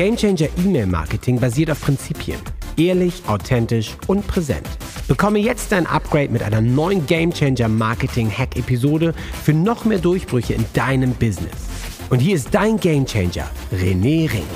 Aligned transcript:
Gamechanger 0.00 0.48
E-Mail 0.56 0.86
Marketing 0.86 1.38
basiert 1.38 1.70
auf 1.70 1.82
Prinzipien. 1.82 2.40
Ehrlich, 2.78 3.22
authentisch 3.26 3.98
und 4.06 4.26
präsent. 4.26 4.66
Bekomme 5.06 5.40
jetzt 5.40 5.72
dein 5.72 5.86
Upgrade 5.86 6.30
mit 6.30 6.42
einer 6.42 6.62
neuen 6.62 7.04
Gamechanger 7.06 7.68
Marketing 7.68 8.30
Hack 8.30 8.56
Episode 8.56 9.12
für 9.44 9.52
noch 9.52 9.84
mehr 9.84 9.98
Durchbrüche 9.98 10.54
in 10.54 10.64
deinem 10.72 11.12
Business. 11.12 11.68
Und 12.08 12.20
hier 12.20 12.36
ist 12.36 12.48
dein 12.54 12.80
Gamechanger, 12.80 13.50
René 13.70 14.32
Rink. 14.32 14.46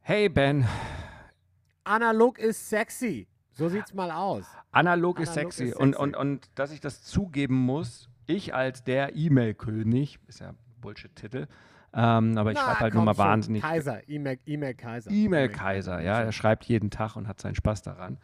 Hey 0.00 0.30
Ben, 0.30 0.66
Analog 1.84 2.38
ist 2.38 2.70
sexy. 2.70 3.29
So 3.52 3.68
sieht's 3.68 3.94
mal 3.94 4.10
aus. 4.10 4.46
analog, 4.72 5.20
ist, 5.20 5.30
Analog 5.30 5.52
sexy. 5.52 5.64
ist 5.70 5.76
Und, 5.76 5.92
sexy. 5.92 6.02
und, 6.02 6.16
und 6.16 6.50
dass 6.54 6.72
ich 6.72 6.80
das 6.80 7.02
zugeben 7.02 7.56
muss, 7.56 8.08
ich 8.26 8.54
als 8.54 8.84
der 8.84 9.16
E-Mail-König, 9.16 10.18
ist 10.28 10.40
ja 10.40 10.54
Bullshit-Titel, 10.80 11.46
ähm, 11.92 12.38
aber 12.38 12.52
ich 12.52 12.58
schreibe 12.58 12.80
halt 12.80 12.94
nur 12.94 13.04
mal 13.04 13.14
schon. 13.14 13.24
wahnsinnig. 13.24 13.62
Kaiser, 13.62 14.08
E-Mail 14.08 14.38
E-Mail 14.46 14.74
Kaiser. 14.74 15.10
E-Mail-Kaiser, 15.10 16.00
ja, 16.00 16.20
er 16.20 16.32
schreibt 16.32 16.64
jeden 16.64 16.90
Tag 16.90 17.16
und 17.16 17.26
hat 17.26 17.40
seinen 17.40 17.56
Spaß 17.56 17.82
daran. 17.82 18.18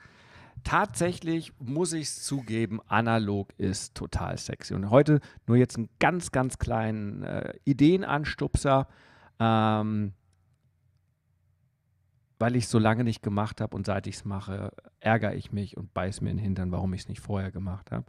Tatsächlich 0.65 1.53
muss 1.59 1.93
ich 1.93 2.05
es 2.05 2.25
zugeben, 2.25 2.81
analog 2.89 3.53
ist 3.59 3.95
total 3.95 4.39
sexy. 4.39 4.75
Und 4.75 4.91
heute 4.91 5.21
nur 5.47 5.57
jetzt 5.57 5.77
einen 5.77 5.89
ganz, 6.01 6.33
ganz 6.33 6.59
kleinen 6.59 7.23
äh, 7.23 7.55
Ideenanstupser, 7.65 8.89
ähm, 9.39 10.13
weil 12.39 12.57
ich 12.57 12.65
es 12.65 12.71
so 12.71 12.79
lange 12.79 13.05
nicht 13.05 13.23
gemacht 13.23 13.61
habe 13.61 13.77
und 13.77 13.87
seit 13.87 14.07
ich 14.07 14.17
es 14.17 14.25
mache, 14.25 14.71
ärgere 15.01 15.35
ich 15.35 15.53
mich 15.53 15.77
und 15.77 15.93
beiß 15.95 16.21
mir 16.21 16.31
in 16.31 16.37
den 16.37 16.45
Hintern, 16.45 16.73
warum 16.73 16.93
ich 16.95 17.03
es 17.03 17.09
nicht 17.09 17.21
vorher 17.21 17.51
gemacht 17.51 17.91
habe. 17.91 18.05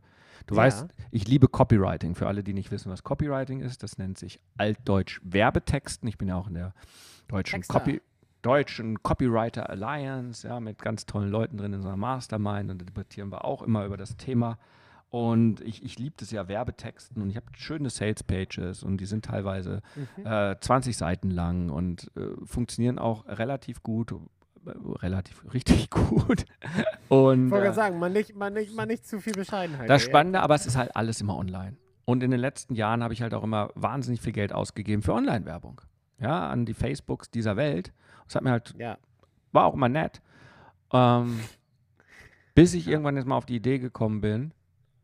Du 0.45 0.56
Ja. 0.56 0.61
weißt, 0.61 0.88
ich 1.11 1.28
liebe 1.28 1.47
Copywriting. 1.47 2.16
Für 2.16 2.28
alle, 2.28 2.44
die 2.44 2.53
nicht 2.53 2.72
wissen, 2.72 2.92
was 2.92 3.03
Copywriting 3.03 3.61
ist, 3.61 3.84
das 3.84 3.97
nennt 3.97 4.17
sich 4.17 4.39
altdeutsch 4.58 5.19
Werbetexten. 5.23 6.08
Ich 6.08 6.17
bin 6.17 6.28
ja 6.28 6.36
auch 6.36 6.47
in 6.47 6.53
der 6.53 6.73
deutschen. 7.28 7.64
Copy, 7.64 8.02
deutschen 8.42 9.02
Copywriter 9.02 9.69
Alliance, 9.69 10.47
ja, 10.47 10.59
mit 10.59 10.80
ganz 10.81 11.06
tollen 11.06 11.30
Leuten 11.30 11.58
drin 11.58 11.73
in 11.73 11.81
so 11.81 11.88
einer 11.88 11.97
Mastermind 11.97 12.69
und 12.69 12.80
da 12.81 12.86
debattieren 12.86 13.31
wir 13.31 13.45
auch 13.45 13.62
immer 13.62 13.86
über 13.86 13.97
das 13.97 14.16
Thema. 14.17 14.58
Und 15.09 15.61
ich, 15.61 15.83
ich 15.86 15.97
liebe 15.97 16.16
das 16.19 16.31
ja, 16.31 16.47
Werbetexten 16.50 17.22
und 17.22 17.30
ich 17.30 17.38
habe 17.38 17.45
schöne 17.55 17.89
Sales-Pages 17.89 18.83
und 18.83 18.97
die 18.97 19.05
sind 19.05 19.23
teilweise 19.25 19.81
Mhm. 20.17 20.25
äh, 20.25 20.59
20 20.59 20.97
Seiten 20.97 21.31
lang 21.31 21.69
und 21.69 22.11
äh, 22.17 22.45
funktionieren 22.45 23.00
auch 23.00 23.25
relativ 23.25 23.83
gut, 23.83 24.11
äh, 24.11 24.16
relativ 25.02 25.45
richtig 25.53 25.89
gut. 25.89 26.45
Und 27.08 27.45
Ich 27.45 27.52
wollte 27.52 27.67
äh, 27.69 27.73
sagen, 27.73 28.00
man 28.00 28.11
nicht, 28.11 28.35
man, 28.35 28.53
nicht, 28.53 28.75
man 28.75 28.89
nicht 28.89 29.08
zu 29.08 29.22
viel 29.22 29.31
Bescheidenheit. 29.33 29.89
das. 29.89 30.02
Spannende, 30.03 30.41
aber 30.41 30.55
es 30.55 30.66
ist 30.66 30.75
halt 30.75 30.94
alles 30.95 31.22
immer 31.22 31.38
online. 31.38 31.78
Und 32.03 32.22
in 32.22 32.31
den 32.31 32.39
letzten 32.41 32.75
Jahren 32.75 33.02
habe 33.02 33.13
ich 33.13 33.22
halt 33.22 33.33
auch 33.33 33.44
immer 33.44 33.69
wahnsinnig 33.75 34.19
viel 34.22 34.33
Geld 34.33 34.52
ausgegeben 34.52 35.02
für 35.03 35.13
Online-Werbung. 35.13 35.81
Ja, 36.19 36.50
an 36.50 36.66
die 36.66 36.73
Facebooks 36.73 37.30
dieser 37.31 37.55
Welt. 37.55 37.94
Das 38.25 38.35
hat 38.35 38.44
mir 38.44 38.52
halt, 38.52 38.73
Ja. 38.78 38.97
war 39.53 39.66
auch 39.66 39.73
immer 39.73 39.88
nett. 39.89 40.22
Ähm, 40.91 41.39
bis 42.55 42.73
ich 42.73 42.88
irgendwann 42.89 43.16
jetzt 43.16 43.25
mal 43.28 43.38
auf 43.38 43.45
die 43.45 43.55
Idee 43.55 43.80
gekommen 43.80 44.19
bin 44.19 44.52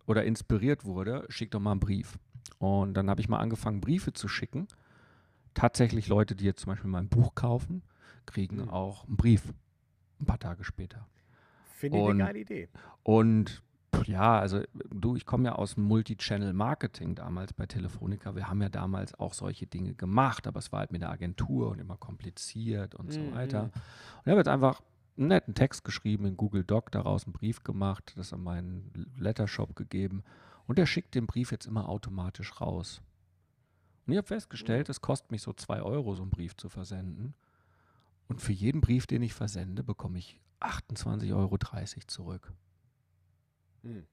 oder 0.05 0.23
inspiriert 0.25 0.85
wurde, 0.85 1.25
schick 1.29 1.51
doch 1.51 1.59
mal 1.59 1.71
einen 1.71 1.79
Brief. 1.79 2.17
Und 2.59 2.93
dann 2.95 3.09
habe 3.09 3.21
ich 3.21 3.29
mal 3.29 3.39
angefangen, 3.39 3.81
Briefe 3.81 4.13
zu 4.13 4.27
schicken. 4.27 4.67
Tatsächlich 5.53 6.07
Leute, 6.07 6.35
die 6.35 6.45
jetzt 6.45 6.61
zum 6.61 6.71
Beispiel 6.71 6.89
mein 6.89 7.09
Buch 7.09 7.35
kaufen, 7.35 7.83
kriegen 8.25 8.57
Mhm. 8.57 8.69
auch 8.69 9.05
einen 9.05 9.17
Brief 9.17 9.53
ein 10.19 10.25
paar 10.25 10.39
Tage 10.39 10.63
später. 10.63 11.07
Finde 11.65 11.99
ich 11.99 12.05
eine 12.05 12.17
geile 12.17 12.39
Idee. 12.39 12.69
Und 13.03 13.61
ja, 14.05 14.39
also 14.39 14.61
du, 14.89 15.15
ich 15.15 15.25
komme 15.25 15.45
ja 15.45 15.53
aus 15.53 15.75
dem 15.75 15.83
Multi-Channel-Marketing 15.83 17.13
damals 17.15 17.53
bei 17.53 17.65
Telefonica. 17.67 18.36
Wir 18.36 18.47
haben 18.49 18.61
ja 18.61 18.69
damals 18.69 19.13
auch 19.19 19.33
solche 19.33 19.67
Dinge 19.67 19.93
gemacht, 19.93 20.47
aber 20.47 20.59
es 20.59 20.71
war 20.71 20.80
halt 20.80 20.92
mit 20.92 21.02
der 21.02 21.11
Agentur 21.11 21.69
und 21.69 21.80
immer 21.80 21.97
kompliziert 21.97 22.95
und 22.95 23.11
so 23.13 23.21
Mhm. 23.21 23.31
weiter. 23.33 23.63
Und 23.63 23.71
ich 24.25 24.30
habe 24.30 24.39
jetzt 24.39 24.47
einfach 24.47 24.81
einen 25.17 25.27
netten 25.27 25.55
Text 25.55 25.83
geschrieben 25.83 26.25
in 26.25 26.37
Google 26.37 26.63
Doc, 26.63 26.91
daraus 26.91 27.25
einen 27.25 27.33
Brief 27.33 27.63
gemacht, 27.63 28.13
das 28.15 28.33
an 28.33 28.41
meinen 28.43 28.91
Lettershop 29.17 29.75
gegeben 29.75 30.23
und 30.65 30.77
der 30.77 30.85
schickt 30.85 31.15
den 31.15 31.27
Brief 31.27 31.51
jetzt 31.51 31.65
immer 31.65 31.89
automatisch 31.89 32.59
raus. 32.61 33.01
Und 34.05 34.13
ich 34.13 34.17
habe 34.17 34.27
festgestellt, 34.27 34.89
es 34.89 35.01
kostet 35.01 35.31
mich 35.31 35.41
so 35.41 35.53
zwei 35.53 35.81
Euro, 35.81 36.15
so 36.15 36.23
einen 36.23 36.31
Brief 36.31 36.55
zu 36.57 36.69
versenden. 36.69 37.35
Und 38.27 38.41
für 38.41 38.51
jeden 38.51 38.81
Brief, 38.81 39.07
den 39.07 39.21
ich 39.21 39.33
versende, 39.33 39.83
bekomme 39.83 40.17
ich 40.17 40.39
28,30 40.59 41.33
Euro 41.35 41.57
zurück. 42.07 42.53
Hm. 43.83 44.07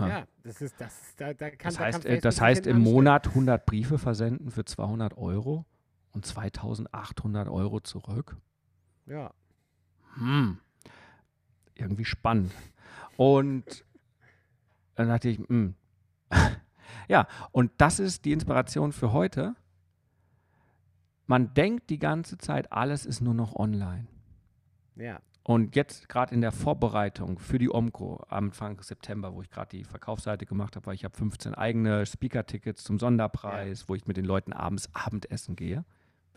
Ja, 0.00 0.26
das 0.42 0.62
ist, 0.62 0.80
das 0.80 1.00
ist, 1.00 1.20
da, 1.20 1.34
da 1.34 1.50
kann 1.50 1.58
Das 1.64 1.74
da 1.76 1.84
heißt, 1.84 2.02
kann 2.02 2.12
äh, 2.12 2.20
das 2.20 2.40
heißt 2.40 2.66
im 2.66 2.76
anstellen. 2.76 2.94
Monat 2.94 3.28
100 3.28 3.66
Briefe 3.66 3.98
versenden 3.98 4.50
für 4.50 4.64
200 4.64 5.16
Euro 5.16 5.66
und 6.12 6.24
2800 6.24 7.48
Euro 7.48 7.80
zurück. 7.80 8.36
Ja. 9.06 9.32
Hm. 10.16 10.58
Irgendwie 11.74 12.04
spannend. 12.04 12.52
Und 13.16 13.84
dann 14.94 15.08
dachte 15.08 15.28
ich, 15.28 15.38
hm. 15.38 15.74
ja, 17.08 17.26
und 17.52 17.72
das 17.78 17.98
ist 17.98 18.24
die 18.24 18.32
Inspiration 18.32 18.92
für 18.92 19.12
heute. 19.12 19.54
Man 21.26 21.54
denkt 21.54 21.90
die 21.90 21.98
ganze 21.98 22.38
Zeit, 22.38 22.72
alles 22.72 23.04
ist 23.04 23.20
nur 23.20 23.34
noch 23.34 23.56
online. 23.56 24.06
Ja. 24.94 25.20
Und 25.42 25.76
jetzt 25.76 26.08
gerade 26.08 26.34
in 26.34 26.40
der 26.40 26.50
Vorbereitung 26.50 27.38
für 27.38 27.58
die 27.58 27.72
Omco 27.72 28.16
Anfang 28.28 28.82
September, 28.82 29.32
wo 29.32 29.42
ich 29.42 29.50
gerade 29.50 29.76
die 29.76 29.84
Verkaufsseite 29.84 30.44
gemacht 30.44 30.74
habe, 30.74 30.86
weil 30.86 30.94
ich 30.96 31.04
habe 31.04 31.16
15 31.16 31.54
eigene 31.54 32.04
Speaker-Tickets 32.04 32.82
zum 32.82 32.98
Sonderpreis, 32.98 33.88
wo 33.88 33.94
ich 33.94 34.06
mit 34.06 34.16
den 34.16 34.24
Leuten 34.24 34.52
abends 34.52 34.92
Abendessen 34.92 35.54
gehe, 35.54 35.84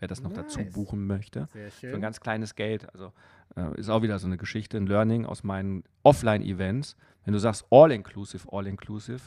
wer 0.00 0.08
das 0.08 0.22
noch 0.22 0.32
dazu 0.32 0.58
Nice. 0.58 0.72
buchen 0.72 1.06
möchte. 1.06 1.46
Für 1.78 1.94
ein 1.94 2.00
ganz 2.00 2.20
kleines 2.20 2.54
Geld. 2.56 2.92
Also 2.92 3.12
äh, 3.56 3.78
ist 3.78 3.88
auch 3.88 4.02
wieder 4.02 4.18
so 4.18 4.26
eine 4.26 4.36
Geschichte, 4.36 4.76
ein 4.76 4.86
Learning 4.86 5.26
aus 5.26 5.44
meinen 5.44 5.84
Offline-Events. 6.02 6.96
Wenn 7.24 7.32
du 7.32 7.38
sagst 7.38 7.66
All-Inclusive, 7.70 8.48
All-Inclusive, 8.50 9.20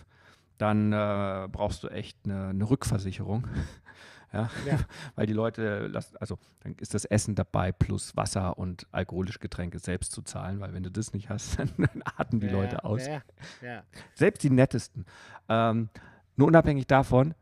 dann 0.57 0.93
äh, 0.93 1.47
brauchst 1.51 1.83
du 1.83 1.87
echt 1.89 2.17
eine, 2.25 2.47
eine 2.47 2.69
Rückversicherung. 2.69 3.47
ja? 4.33 4.49
Ja. 4.65 4.79
Weil 5.15 5.25
die 5.25 5.33
Leute, 5.33 5.87
lassen, 5.87 6.17
also 6.17 6.37
dann 6.61 6.75
ist 6.79 6.93
das 6.93 7.05
Essen 7.05 7.35
dabei 7.35 7.71
plus 7.71 8.15
Wasser 8.15 8.57
und 8.57 8.87
alkoholische 8.91 9.39
Getränke 9.39 9.79
selbst 9.79 10.11
zu 10.11 10.21
zahlen, 10.21 10.59
weil 10.59 10.73
wenn 10.73 10.83
du 10.83 10.91
das 10.91 11.13
nicht 11.13 11.29
hast, 11.29 11.59
dann, 11.59 11.71
dann 11.77 12.03
atmen 12.03 12.39
die 12.41 12.47
ja, 12.47 12.53
Leute 12.53 12.83
aus. 12.83 13.05
Ja. 13.07 13.83
Selbst 14.15 14.43
die 14.43 14.49
nettesten. 14.49 15.05
Ähm, 15.49 15.89
nur 16.35 16.47
unabhängig 16.47 16.87
davon, 16.87 17.35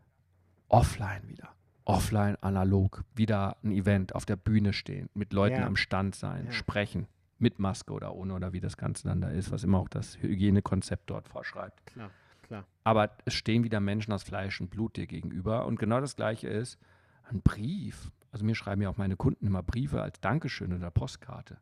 offline 0.68 1.28
wieder. 1.28 1.50
Offline, 1.92 2.36
analog, 2.42 3.04
wieder 3.16 3.58
ein 3.64 3.72
Event 3.72 4.16
auf 4.16 4.26
der 4.26 4.36
Bühne 4.36 4.74
stehen, 4.74 5.10
mit 5.14 5.34
Leuten 5.34 5.62
Ja. 5.62 5.68
am 5.68 5.76
Stand 5.76 6.16
sein, 6.16 6.46
Ja. 6.46 6.52
sprechen, 6.52 7.08
mit 7.38 7.60
Maske 7.60 7.92
oder 7.94 8.14
ohne 8.16 8.34
oder 8.36 8.54
wie 8.54 8.60
das 8.60 8.78
Ganze 8.78 9.08
dann 9.08 9.22
da 9.22 9.30
ist, 9.30 9.52
was 9.52 9.64
immer 9.64 9.80
auch 9.80 9.90
das 9.90 10.18
Hygienekonzept 10.22 11.10
dort 11.10 11.28
vorschreibt. 11.28 11.86
Klar, 11.88 12.12
klar. 12.44 12.66
Aber 12.84 13.12
es 13.26 13.34
stehen 13.34 13.64
wieder 13.64 13.80
Menschen 13.80 14.14
aus 14.14 14.24
Fleisch 14.24 14.60
und 14.62 14.70
Blut 14.70 14.96
dir 14.98 15.08
gegenüber. 15.08 15.66
Und 15.66 15.80
genau 15.80 16.00
das 16.00 16.16
Gleiche 16.16 16.48
ist 16.48 16.78
ein 17.24 17.42
Brief. 17.42 18.12
Also 18.32 18.46
mir 18.46 18.56
schreiben 18.56 18.82
ja 18.82 18.90
auch 18.90 18.98
meine 18.98 19.16
Kunden 19.16 19.46
immer 19.48 19.64
Briefe 19.64 20.02
als 20.02 20.20
Dankeschön 20.22 20.72
oder 20.74 20.92
Postkarte. 20.92 21.58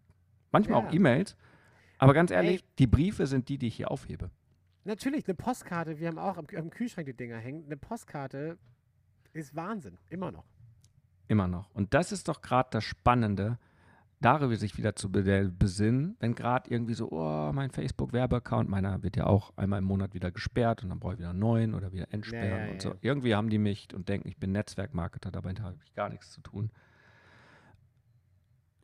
Manchmal 0.51 0.81
auch 0.81 0.85
Ja. 0.87 0.93
E-Mails. 0.93 1.35
Aber 1.97 2.13
ganz 2.13 2.31
ehrlich, 2.31 2.61
Ey. 2.61 2.67
die 2.79 2.87
Briefe 2.87 3.25
sind 3.27 3.49
die, 3.49 3.57
die 3.57 3.67
ich 3.67 3.75
hier 3.75 3.91
aufhebe. 3.91 4.29
Natürlich, 4.85 5.27
eine 5.27 5.35
Postkarte, 5.35 5.99
wir 5.99 6.07
haben 6.07 6.17
auch 6.17 6.37
am, 6.37 6.45
am 6.57 6.69
Kühlschrank 6.69 7.05
die 7.05 7.13
Dinger 7.13 7.37
hängen. 7.37 7.65
Eine 7.65 7.77
Postkarte 7.77 8.57
ist 9.33 9.55
Wahnsinn, 9.55 9.97
immer 10.09 10.31
noch. 10.31 10.45
Immer 11.27 11.47
noch. 11.47 11.69
Und 11.75 11.93
das 11.93 12.11
ist 12.11 12.27
doch 12.27 12.41
gerade 12.41 12.69
das 12.71 12.83
Spannende, 12.83 13.59
darüber 14.21 14.55
sich 14.57 14.77
wieder 14.77 14.95
zu 14.95 15.11
be- 15.11 15.51
besinnen, 15.57 16.17
wenn 16.19 16.35
gerade 16.35 16.69
irgendwie 16.69 16.93
so, 16.93 17.09
oh, 17.11 17.51
mein 17.53 17.71
Facebook-Werbeaccount, 17.71 18.69
meiner 18.69 19.01
wird 19.01 19.15
ja 19.15 19.25
auch 19.27 19.55
einmal 19.55 19.79
im 19.79 19.85
Monat 19.85 20.13
wieder 20.13 20.31
gesperrt 20.31 20.83
und 20.83 20.89
dann 20.89 20.99
brauche 20.99 21.13
ich 21.13 21.19
wieder 21.19 21.29
einen 21.29 21.39
neuen 21.39 21.73
oder 21.73 21.93
wieder 21.93 22.11
entsperren 22.11 22.65
ja, 22.65 22.71
und 22.71 22.83
ja. 22.83 22.91
so. 22.91 22.95
Irgendwie 23.01 23.35
haben 23.35 23.49
die 23.49 23.59
mich 23.59 23.93
und 23.93 24.09
denken, 24.09 24.27
ich 24.27 24.37
bin 24.37 24.51
Netzwerkmarketer, 24.51 25.31
dabei 25.31 25.53
habe 25.53 25.77
ich 25.85 25.93
gar 25.93 26.09
nichts 26.09 26.31
zu 26.31 26.41
tun. 26.41 26.71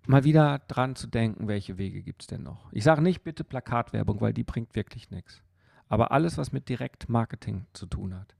Mal 0.07 0.23
wieder 0.23 0.59
dran 0.67 0.95
zu 0.95 1.07
denken, 1.07 1.47
welche 1.47 1.79
Wege 1.79 2.03
gibt 2.03 2.21
es 2.21 2.27
denn 2.27 2.43
noch? 2.43 2.71
Ich 2.71 2.83
sage 2.83 3.01
nicht 3.01 3.23
bitte 3.23 3.43
Plakatwerbung, 3.43 4.21
weil 4.21 4.33
die 4.33 4.43
bringt 4.43 4.75
wirklich 4.75 5.09
nichts. 5.09 5.41
Aber 5.89 6.11
alles, 6.11 6.37
was 6.37 6.51
mit 6.51 6.69
Direktmarketing 6.69 7.65
zu 7.73 7.87
tun 7.87 8.15
hat. 8.15 8.35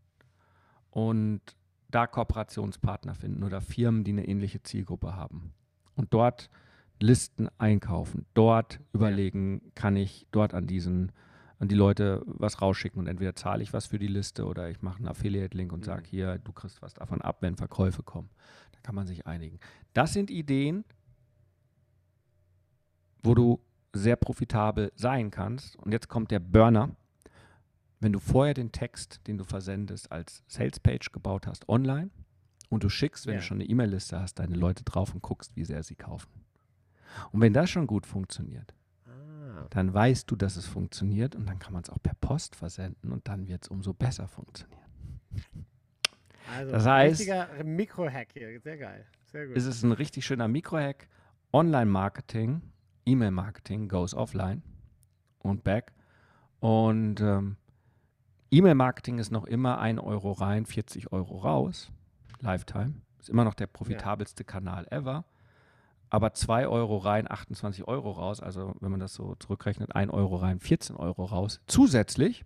Und 0.92 1.42
da 1.90 2.08
Kooperationspartner 2.08 3.16
finden 3.16 3.44
oder 3.44 3.62
Firmen, 3.62 4.04
die 4.04 4.12
eine 4.12 4.28
ähnliche 4.28 4.62
Zielgruppe 4.64 5.16
haben. 5.16 5.54
Und 5.96 6.14
dort 6.14 6.50
Listen 7.02 7.50
einkaufen, 7.58 8.26
dort 8.34 8.80
überlegen, 8.94 9.62
kann 9.76 9.98
ich 9.98 10.28
dort 10.32 10.54
an 10.54 10.66
diesen, 10.66 11.12
an 11.60 11.68
die 11.68 11.76
Leute 11.76 12.22
was 12.26 12.62
rausschicken 12.62 13.00
und 13.00 13.08
entweder 13.08 13.36
zahle 13.36 13.64
ich 13.64 13.74
was 13.74 13.86
für 13.86 14.00
die 14.00 14.08
Liste 14.08 14.46
oder 14.46 14.70
ich 14.70 14.82
mache 14.82 15.00
einen 15.00 15.10
Affiliate-Link 15.10 15.74
und 15.74 15.82
Mhm. 15.82 15.86
sage 15.86 16.04
hier, 16.10 16.38
du 16.38 16.54
kriegst 16.54 16.82
was 16.82 16.94
davon 16.94 17.22
ab, 17.22 17.38
wenn 17.42 17.58
Verkäufe 17.58 18.02
kommen. 18.02 18.30
Da 18.72 18.80
kann 18.82 18.96
man 18.96 19.08
sich 19.08 19.28
einigen. 19.28 19.60
Das 19.94 20.14
sind 20.14 20.30
Ideen, 20.32 20.86
wo 23.24 23.36
du 23.36 23.60
sehr 23.92 24.16
profitabel 24.16 24.92
sein 24.96 25.32
kannst. 25.32 25.76
Und 25.78 25.92
jetzt 25.92 26.08
kommt 26.08 26.32
der 26.32 26.40
Burner. 26.40 26.96
Wenn 28.06 28.14
du 28.14 28.20
vorher 28.20 28.54
den 28.54 28.72
Text, 28.72 29.20
den 29.26 29.40
du 29.40 29.44
versendest, 29.44 30.12
als 30.12 30.44
Salespage 30.48 31.10
gebaut 31.12 31.48
hast, 31.48 31.68
online 31.68 32.12
und 32.70 32.84
du 32.84 32.90
schickst, 32.90 33.26
wenn 33.26 33.34
Ja. 33.34 33.40
du 33.40 33.46
schon 33.48 33.58
eine 33.58 33.64
E-Mail-Liste 33.68 34.20
hast, 34.22 34.36
deine 34.38 34.54
Leute 34.56 34.84
drauf 34.84 35.16
und 35.16 35.24
guckst, 35.24 35.56
wie 35.56 35.66
sehr 35.66 35.82
sie 35.82 35.96
kaufen. 35.96 36.30
Und 37.32 37.42
wenn 37.42 37.52
das 37.52 37.72
schon 37.72 37.88
gut 37.88 38.06
funktioniert, 38.06 38.76
Ah. 39.08 39.66
dann 39.72 39.92
weißt 39.92 40.30
du, 40.30 40.36
dass 40.36 40.56
es 40.56 40.68
funktioniert 40.68 41.36
und 41.36 41.48
dann 41.48 41.58
kann 41.58 41.74
man 41.74 41.82
es 41.82 41.90
auch 41.90 41.98
per 42.04 42.14
Post 42.22 42.56
versenden 42.56 43.12
und 43.12 43.28
dann 43.28 43.48
wird 43.48 43.64
es 43.64 43.70
umso 43.70 43.92
besser 43.96 44.28
funktionieren. 44.28 44.86
Also, 46.56 46.72
Das 46.74 46.86
heißt- 46.86 47.10
richtiger 47.10 47.64
Mikro-Hack 47.64 48.28
hier. 48.34 48.60
Sehr 48.62 48.78
geil. 48.78 49.08
Sehr 49.24 49.48
gut. 49.48 49.58
Es 49.58 49.66
ist 49.66 49.82
ein 49.82 49.94
richtig 49.94 50.28
schöner 50.28 50.48
Mikrohack. 50.48 51.08
Online-Marketing, 51.54 52.62
E-Mail-Marketing 53.08 53.88
goes 53.90 54.14
offline 54.14 54.62
und 55.40 55.64
back. 55.64 55.92
Und 56.60 57.20
ähm, 57.20 57.58
E-Mail-Marketing 58.52 59.20
ist 59.20 59.32
noch 59.32 59.46
immer 59.46 59.80
1 59.80 60.00
Euro 60.00 60.32
rein, 60.32 60.66
40 60.66 61.12
Euro 61.12 61.38
raus. 61.38 61.92
Lifetime. 62.42 62.94
Ist 63.20 63.30
immer 63.30 63.44
noch 63.44 63.56
der 63.56 63.68
profitabelste 63.68 64.44
Kanal 64.44 64.88
ever. 64.92 65.26
Aber 66.10 66.34
2 66.34 66.68
Euro 66.68 66.98
rein, 66.98 67.30
28 67.30 67.88
Euro 67.88 68.12
raus. 68.12 68.40
Also 68.40 68.76
wenn 68.80 68.92
man 68.92 69.00
das 69.00 69.14
so 69.16 69.36
zurückrechnet, 69.36 69.96
1 69.96 70.12
Euro 70.14 70.36
rein, 70.36 70.60
14 70.60 70.96
Euro 70.96 71.26
raus. 71.26 71.60
Zusätzlich, 71.68 72.46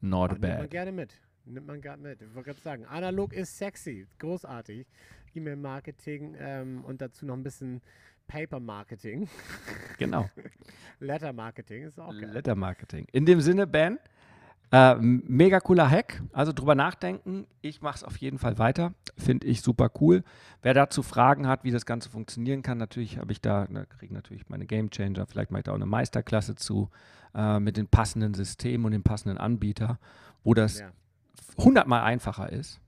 not 0.00 0.30
Ach, 0.30 0.32
nimmt 0.34 0.42
man 0.42 0.60
bad. 0.60 0.70
gerne 0.70 0.92
mit. 0.92 1.14
Nimmt 1.44 1.66
man 1.66 1.80
gerne 1.80 2.02
mit. 2.02 2.22
Ich 2.22 2.34
wollte 2.34 2.50
gerade 2.50 2.60
sagen, 2.60 2.84
analog 2.86 3.32
ist 3.32 3.56
sexy. 3.58 4.06
Großartig. 4.18 4.86
E-Mail-Marketing 5.34 6.36
ähm, 6.38 6.84
und 6.84 7.00
dazu 7.00 7.26
noch 7.26 7.34
ein 7.34 7.42
bisschen 7.42 7.80
Paper-Marketing. 8.28 9.28
Genau. 9.98 10.28
Letter-Marketing 11.00 11.84
ist 11.84 11.98
auch 11.98 12.12
geil. 12.12 12.30
Letter 12.30 12.54
Marketing. 12.54 13.06
In 13.12 13.26
dem 13.26 13.40
Sinne, 13.40 13.66
Ben, 13.66 13.98
äh, 14.70 14.94
mega 14.96 15.60
cooler 15.60 15.90
Hack. 15.90 16.22
Also 16.32 16.52
drüber 16.52 16.74
nachdenken. 16.74 17.46
Ich 17.62 17.80
mache 17.80 17.96
es 17.96 18.04
auf 18.04 18.16
jeden 18.18 18.38
Fall 18.38 18.58
weiter. 18.58 18.92
Finde 19.16 19.46
ich 19.46 19.62
super 19.62 19.90
cool. 20.00 20.22
Wer 20.62 20.74
dazu 20.74 21.02
Fragen 21.02 21.46
hat, 21.46 21.64
wie 21.64 21.70
das 21.70 21.86
Ganze 21.86 22.10
funktionieren 22.10 22.62
kann, 22.62 22.78
natürlich 22.78 23.18
habe 23.18 23.32
ich 23.32 23.40
da, 23.40 23.66
da 23.66 23.84
kriege 23.86 24.12
natürlich 24.12 24.48
meine 24.48 24.66
Game 24.66 24.90
Changer. 24.90 25.26
Vielleicht 25.26 25.50
mache 25.50 25.60
ich 25.60 25.64
da 25.64 25.72
auch 25.72 25.76
eine 25.76 25.86
Meisterklasse 25.86 26.54
zu 26.54 26.90
äh, 27.34 27.58
mit 27.60 27.76
den 27.76 27.86
passenden 27.86 28.34
Systemen 28.34 28.84
und 28.86 28.92
den 28.92 29.02
passenden 29.02 29.38
Anbieter, 29.38 29.98
wo 30.44 30.54
das 30.54 30.80
Ja. 30.80 30.90
hundertmal 31.56 32.02
einfacher 32.02 32.50
ist, 32.52 32.80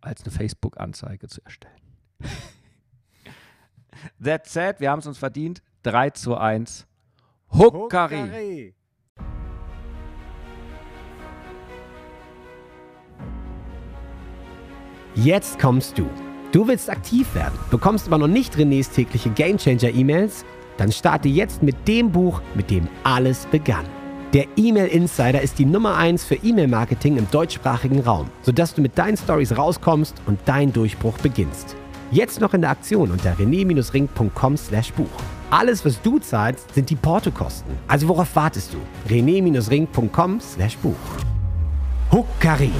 als 0.00 0.22
eine 0.22 0.32
Facebook-Anzeige 0.32 1.28
zu 1.28 1.40
erstellen. 1.44 1.74
That 4.22 4.46
said, 4.48 4.80
wir 4.80 4.90
haben 4.90 4.98
es 5.00 5.06
uns 5.06 5.18
verdient. 5.18 5.62
3 5.84 6.10
zu 6.10 6.36
1. 6.36 6.86
Huckari. 7.50 8.74
Jetzt 15.14 15.58
kommst 15.58 15.98
du. 15.98 16.08
Du 16.52 16.66
willst 16.66 16.88
aktiv 16.88 17.34
werden, 17.34 17.58
bekommst 17.70 18.06
aber 18.06 18.18
noch 18.18 18.28
nicht 18.28 18.56
Renés 18.56 18.90
tägliche 18.90 19.30
Gamechanger-E-Mails? 19.30 20.44
Dann 20.78 20.90
starte 20.90 21.28
jetzt 21.28 21.62
mit 21.62 21.76
dem 21.86 22.10
Buch, 22.10 22.40
mit 22.54 22.70
dem 22.70 22.88
alles 23.04 23.46
begann. 23.46 23.84
Der 24.32 24.46
E-Mail 24.56 24.86
Insider 24.86 25.42
ist 25.42 25.58
die 25.58 25.66
Nummer 25.66 25.96
1 25.96 26.24
für 26.24 26.36
E-Mail-Marketing 26.36 27.18
im 27.18 27.30
deutschsprachigen 27.30 28.00
Raum, 28.00 28.30
sodass 28.40 28.72
du 28.74 28.80
mit 28.80 28.96
deinen 28.96 29.18
Stories 29.18 29.56
rauskommst 29.56 30.22
und 30.26 30.38
dein 30.46 30.72
Durchbruch 30.72 31.18
beginnst. 31.18 31.76
Jetzt 32.10 32.40
noch 32.40 32.54
in 32.54 32.62
der 32.62 32.70
Aktion 32.70 33.10
unter 33.10 33.34
rené-ring.com 33.34 34.56
slash 34.56 34.92
Buch. 34.94 35.06
Alles, 35.50 35.84
was 35.84 36.00
du 36.00 36.18
zahlst, 36.18 36.74
sind 36.74 36.88
die 36.88 36.96
Portokosten. 36.96 37.74
Also 37.86 38.08
worauf 38.08 38.34
wartest 38.34 38.72
du? 38.72 38.78
rené-ring.com 39.12 40.40
slash 40.40 40.78
Buch. 40.78 40.96
Huckari. 42.10 42.72